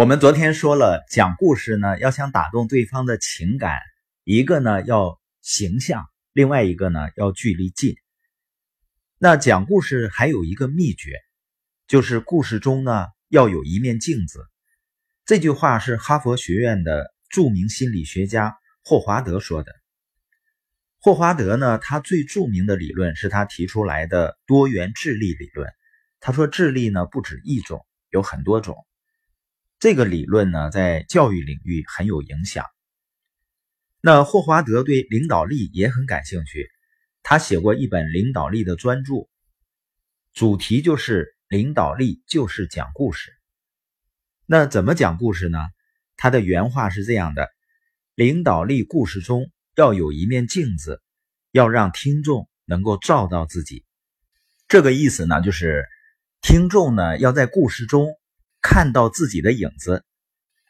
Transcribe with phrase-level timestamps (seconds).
[0.00, 3.80] 我们昨天说了，讲故事呢，要想打动对方的情感，
[4.24, 7.96] 一个呢要形象，另外一个呢要距离近。
[9.18, 11.20] 那讲故事还有一个秘诀，
[11.86, 14.40] 就是故事中呢要有一面镜子。
[15.26, 19.70] 这句话是哈佛学院的著名心理学家霍华德说的。
[20.98, 25.70] 霍华德呢，他最著名的理论是他提出来的多元智力理论。
[26.20, 28.78] 他说，智力呢不止一种，有很多种。
[29.80, 32.66] 这个理论呢，在教育领域很有影响。
[34.02, 36.68] 那霍华德对领导力也很感兴趣，
[37.22, 39.26] 他写过一本领导力的专著，
[40.34, 43.32] 主题就是领导力就是讲故事。
[44.44, 45.58] 那怎么讲故事呢？
[46.14, 47.48] 他的原话是这样的：
[48.14, 51.02] 领导力故事中要有一面镜子，
[51.52, 53.86] 要让听众能够照到自己。
[54.68, 55.86] 这个意思呢，就是
[56.42, 58.14] 听众呢要在故事中。
[58.62, 60.04] 看到自己的影子，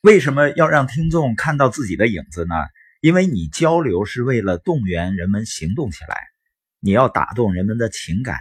[0.00, 2.54] 为什么要让听众看到自己的影子呢？
[3.00, 6.16] 因为你交流是为了动员人们行动起来，
[6.80, 8.38] 你要打动人们的情感，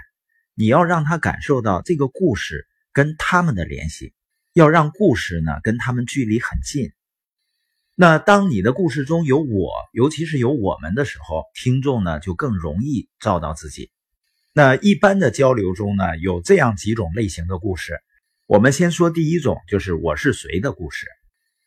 [0.55, 4.13] 你要让他感受到这个故事跟他们的联系，
[4.53, 6.91] 要让故事呢跟他们距离很近。
[7.93, 13.91] 那当你的故事中有我，尤其是有我们的时候，听众呢就更容易照到自己。
[14.53, 17.99] 那一般的交流中呢，有这样几种类型的故事。
[18.47, 21.07] 我们先说第一种，就是我是谁的故事。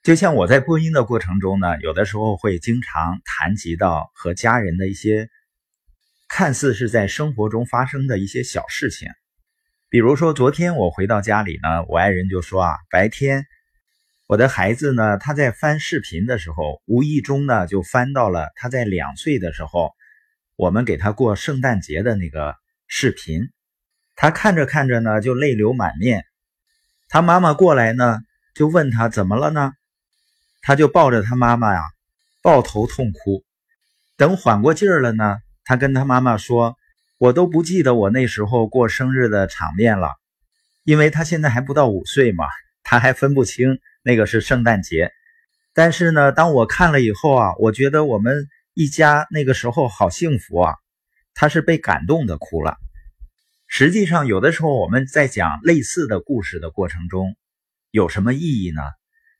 [0.05, 5.29] 就像我在播音的过程中呢，有的时候会经常谈及到和家人的一些
[6.29, 9.09] 看似是在生活中发生的一些小事情。
[9.89, 13.45] 比如说，昨天我回到家里呢，我爱人就说啊，白天
[14.29, 19.91] 我的孩子呢，他在翻视频的时候，无意中呢就翻到了他在两岁的时候，
[20.55, 22.55] 我们给他过圣诞节的那个
[22.87, 23.49] 视频。
[24.15, 26.25] 他看着看着呢，就泪流满面。
[27.09, 28.21] 他妈妈过来呢，
[28.55, 29.73] 就问他怎么了呢？
[30.61, 31.83] 他就抱着他妈妈呀，
[32.43, 33.45] 抱头痛哭。
[34.17, 36.77] 等缓过劲儿了呢，他跟他妈妈说
[37.19, 40.11] ：“我都不记得我那时候过生日的场面了，
[40.85, 42.45] 因为他现在还不到五岁嘛，
[42.83, 45.11] 他还分不清那个是圣诞节。
[45.73, 50.75] 但是呢，当我看了以后啊，我觉得我们一家那个时候好幸福啊。”
[51.41, 52.79] 他是被感动的哭了。
[53.71, 57.37] 实际上，有的时候我们在讲类似的故事的过程中，
[57.91, 58.81] 有什么意义呢？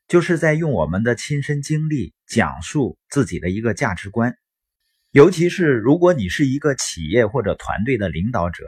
[0.07, 4.37] 就是在用我们的亲身经历讲述自己的一个价值观。
[5.13, 8.67] 尤其是如果你是一个企业或者团队的领导者，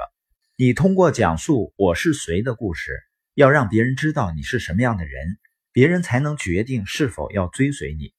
[0.56, 2.98] 你通过讲述我是谁的故事，
[3.34, 5.38] 要让别人知道你是什么样的人，
[5.72, 8.15] 别人才能决定是否要追随你。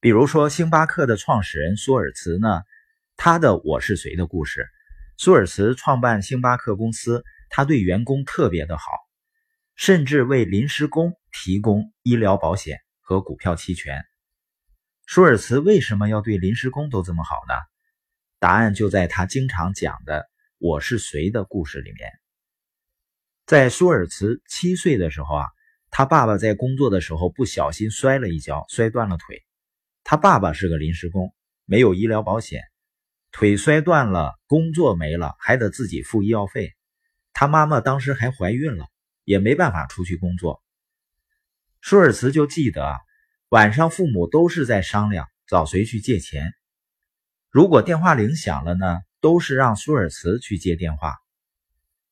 [0.00, 2.62] 比如说，星巴克的创始人舒尔茨呢，
[3.16, 4.66] 他的我是谁的故事。
[5.22, 8.84] 舒尔茨创办星巴克公司，他对员工特别的好，
[9.74, 14.02] 甚至为临时工提供医疗保险和股票期权。
[15.04, 17.54] 舒尔茨为什么要对临时工都这么好呢？
[18.38, 20.26] 答案就在他经常讲的
[20.56, 22.10] “我是谁”的故事里面。
[23.44, 25.44] 在舒尔茨七岁的时候啊，
[25.90, 29.44] 他爸爸在工作的时候不小心摔了一跤，摔断了腿。
[30.02, 31.34] 他爸爸是个临时工，
[31.66, 32.62] 没有医疗保险。
[33.32, 36.74] 腿摔断了，工作没了，还得自己付医药费。
[37.32, 38.86] 他妈妈当时还怀孕了，
[39.24, 40.62] 也没办法出去工作。
[41.80, 42.98] 舒尔茨就记得，
[43.48, 46.52] 晚上父母都是在商量找谁去借钱。
[47.48, 51.16] 如果电话铃响了呢，都是让舒尔茨去接电话。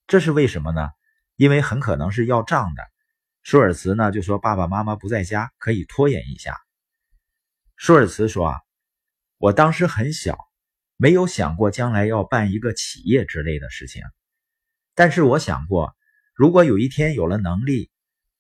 [0.06, 0.88] 这是为什么呢？
[1.36, 2.82] 因为很可能是要账的。
[3.42, 6.56] 舒尔茨呢就说爸爸妈妈不在家，可以拖延一下。
[7.76, 8.60] 舒尔茨说啊，
[9.36, 10.47] 我当时很小。
[11.00, 14.02] 没有想过将来要办一个企业之类的事情，
[14.96, 15.96] 但是我想过，
[16.34, 17.92] 如果有一天有了能力，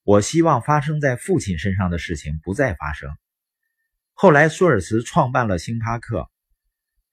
[0.02, 3.16] 我希望发生在父亲身上的事情不再发生。
[4.12, 6.28] 后来，舒尔茨创办了星巴克，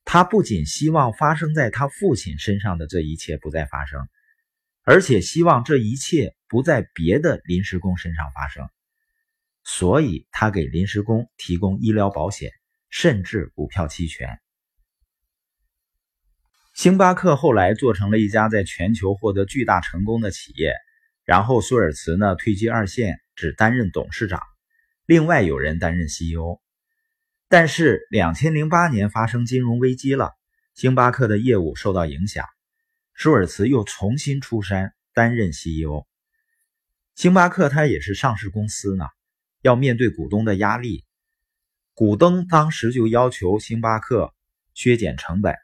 [0.04, 4.08] 他不仅希望发生在他父亲身上的这一切不再发生，
[4.82, 8.68] 而且希望这一切不在别的临时工身上发生，
[9.62, 12.50] 所以他给临时工提供医疗保险，
[12.90, 14.40] 甚至股票期权。
[16.76, 20.74] 星巴克后来做成了一家在全球获得巨大成功的企业，
[21.24, 24.42] 然后舒尔茨呢退居二线，只担任董事长，
[25.06, 26.60] 另外有人担任 CEO。
[27.48, 30.32] 但是两千零八年发生金融危机了，
[30.74, 32.44] 星巴克的业务受到影响，
[33.14, 36.04] 舒尔茨又重新出山担任 CEO。
[37.14, 39.06] 星巴克它也是上市公司呢，
[39.62, 41.06] 要面对股东的压力，
[41.94, 44.34] 股东当时就要求星巴克
[44.74, 45.54] 削减成本。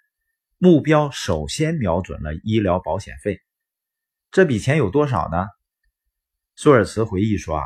[0.65, 3.41] 目标首先瞄准了医疗保险费，
[4.31, 5.49] 这笔钱有多少呢？
[6.55, 7.65] 舒尔茨回忆说啊，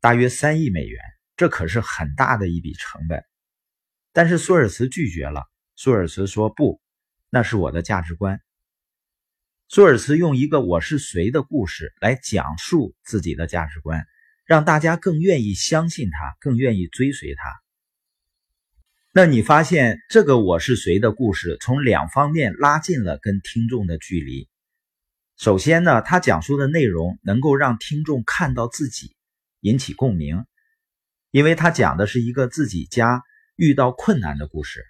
[0.00, 1.00] 大约三亿美元，
[1.36, 3.24] 这可是很大的一笔成本。
[4.12, 5.44] 但是舒尔茨拒绝了。
[5.76, 6.80] 舒尔茨说：“不，
[7.30, 8.40] 那是我的价值观。”
[9.70, 14.04] 舒尔茨用一个“我是谁”的故事来讲述自己的价值观，
[14.44, 17.62] 让大家更愿意相信他，更愿意追随他。
[19.14, 24.48] 那你发现这个“我是谁”的故事从两方面拉近了跟听众的距离。
[25.36, 29.14] 首先呢，他讲述的内容能够让听众看到自己，
[29.60, 30.46] 引起共鸣，
[31.30, 33.22] 因为他讲的是一个自己家
[33.54, 34.82] 遇到困难的故事。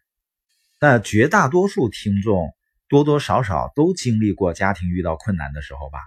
[0.78, 2.54] 那绝大多数听众
[2.88, 5.98] 多多少少都经历过家庭遇到困难的时候吧，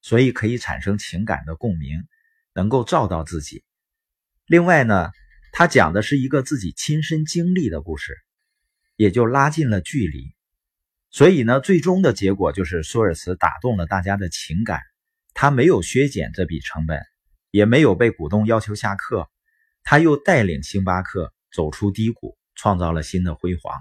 [0.00, 2.04] 所以可以产生情感的共鸣，
[2.54, 3.64] 能够照到自己。
[4.46, 5.10] 另外呢，
[5.56, 8.18] 他讲的是一个自己亲身经历的故事，
[8.96, 10.34] 也就拉近了距离。
[11.12, 14.80] 所以呢，最终的结果就是舒尔茨打动了大家的情感，
[15.32, 17.00] 他没有削减这笔成本，
[17.52, 19.30] 也没有被股东要求下课，
[19.84, 23.80] 他又带领星巴克走出低谷，创造了新的辉煌。